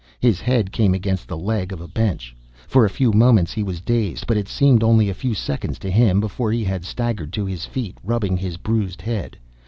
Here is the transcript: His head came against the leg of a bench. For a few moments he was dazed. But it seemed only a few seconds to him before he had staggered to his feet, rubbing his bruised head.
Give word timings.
His 0.19 0.41
head 0.41 0.71
came 0.71 0.95
against 0.95 1.27
the 1.27 1.37
leg 1.37 1.71
of 1.71 1.79
a 1.79 1.87
bench. 1.87 2.35
For 2.67 2.85
a 2.85 2.89
few 2.89 3.13
moments 3.13 3.53
he 3.53 3.61
was 3.61 3.81
dazed. 3.81 4.25
But 4.25 4.35
it 4.35 4.47
seemed 4.47 4.81
only 4.81 5.09
a 5.11 5.13
few 5.13 5.35
seconds 5.35 5.77
to 5.77 5.91
him 5.91 6.19
before 6.19 6.51
he 6.51 6.63
had 6.63 6.85
staggered 6.85 7.31
to 7.33 7.45
his 7.45 7.65
feet, 7.65 7.99
rubbing 8.03 8.35
his 8.37 8.57
bruised 8.57 9.03
head. 9.03 9.37